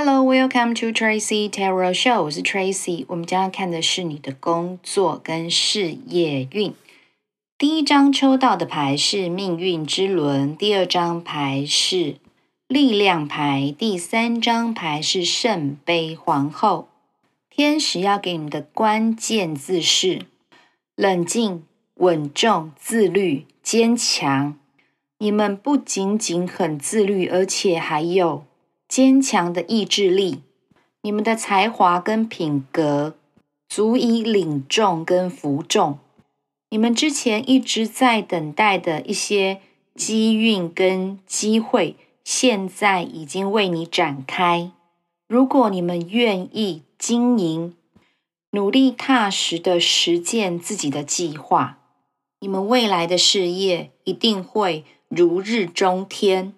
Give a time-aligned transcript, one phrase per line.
[0.00, 2.22] Hello, welcome to Tracy Tarot Show。
[2.22, 6.72] 我是 Tracy，我们将要看的是你的工作跟事业运。
[7.58, 12.14] 第一张抽到的牌是命运之轮，第二张牌是
[12.68, 16.86] 力量牌，第三张牌是圣杯皇后。
[17.50, 20.26] 天使要给你们的关键字是
[20.94, 24.56] 冷静、稳重、自律、坚强。
[25.18, 28.44] 你们不仅仅很自律，而且还有
[28.98, 30.40] 坚强的意志力。
[31.02, 33.14] 你们的才华跟品格
[33.68, 36.00] 足以领众跟服众。
[36.70, 39.60] 你们之前一直在等待的一些
[39.94, 41.94] 机运跟机会，
[42.24, 44.72] 现在已经为你展开。
[45.28, 47.76] 如果你们愿意经营，
[48.50, 51.78] 努力踏实的实践自己的计划，
[52.40, 56.52] 你们未来的事业一定会如日中天。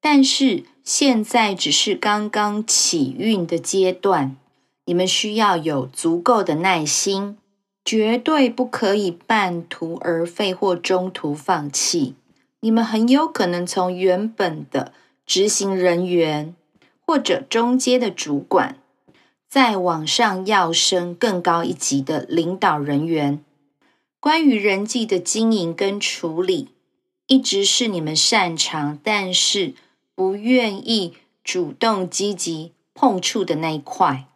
[0.00, 4.36] 但是现在只是刚刚起运的阶段，
[4.84, 7.38] 你们需要有足够的耐心。
[7.84, 12.16] 绝对不可以半途而废或中途放弃。
[12.58, 14.92] 你们很有可能从原本的
[15.24, 16.56] 执行人员
[17.06, 18.78] 或者中阶的主管，
[19.48, 23.44] 再往上要升更高一级的领导人员。
[24.18, 26.70] 关于人际的经营跟处理，
[27.28, 29.74] 一直是你们擅长，但是
[30.16, 31.14] 不愿意
[31.44, 34.26] 主动积极碰触的那一块，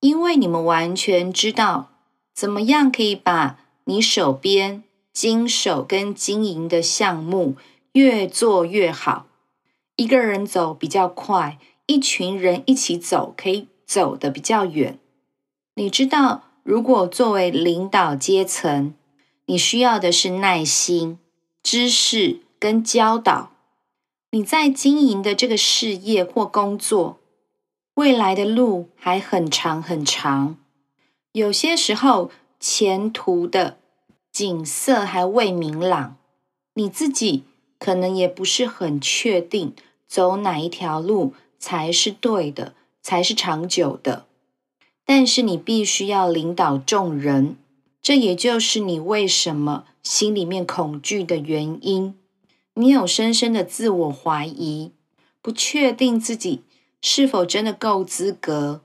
[0.00, 1.88] 因为你们完全知道。
[2.34, 7.56] 怎么样可以把你手边经手跟经营的项目
[7.92, 9.26] 越做越好？
[9.96, 14.98] 一个人走比较快，一群人一起走可以走得比较远。
[15.76, 18.94] 你知道，如果作为领导阶层，
[19.46, 21.18] 你需要的是耐心、
[21.62, 23.51] 知识跟教导。
[24.34, 27.18] 你在经营的这个事业或工作，
[27.96, 30.56] 未来的路还很长很长。
[31.32, 33.76] 有些时候，前途的
[34.32, 36.16] 景色还未明朗，
[36.72, 37.44] 你自己
[37.78, 39.74] 可能也不是很确定
[40.08, 44.24] 走哪一条路才是对的，才是长久的。
[45.04, 47.56] 但是你必须要领导众人，
[48.00, 52.14] 这也就是你为什么心里面恐惧的原因。
[52.74, 54.92] 你有深深的自我怀疑，
[55.40, 56.62] 不确定自己
[57.00, 58.82] 是否真的够资格。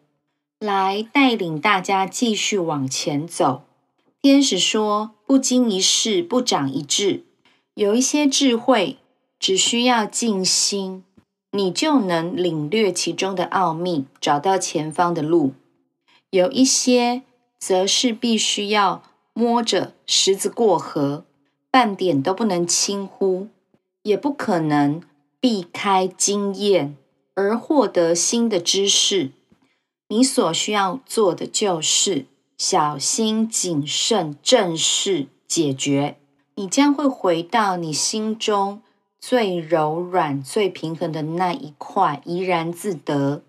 [0.60, 3.62] 来带领大家继续往前走。
[4.22, 7.26] 天使说：“不经一事不长一智，
[7.76, 8.98] 有一些智慧
[9.40, 11.04] 只需要静心，
[11.52, 15.52] 你就能领略其中的奥秘，找到前方的路；
[16.32, 17.22] 有一些
[17.60, 19.04] 则是必须要
[19.34, 21.24] 摸着石子过河，
[21.70, 23.48] 半点都不能轻忽，
[24.08, 25.02] 也不可能
[25.42, 26.96] 避开经验
[27.36, 29.32] 而获得新的知识。”
[30.10, 36.18] 你所需要做的就是小心谨慎，正视解决。
[36.56, 38.82] 你将会回到你心中
[39.20, 43.44] 最柔软、最平衡的那一块，怡然自得，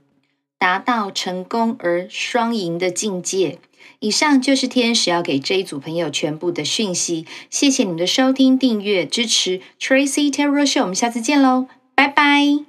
[0.58, 3.58] 达到成功而双赢的境界。
[4.00, 7.26] 以上就是天使要给这一组朋友全部的讯息。
[7.50, 9.60] 谢谢你们的收听、订阅、支持。
[9.80, 12.67] Tracy Tarot Show，我们下次见喽，拜拜。